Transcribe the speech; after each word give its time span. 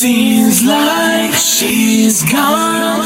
Seems 0.00 0.64
like 0.64 1.34
she's 1.34 2.22
gone. 2.22 3.00